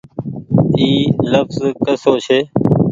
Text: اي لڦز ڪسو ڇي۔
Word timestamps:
اي 0.77 0.87
لڦز 1.31 1.57
ڪسو 1.85 2.13
ڇي۔ 2.25 2.39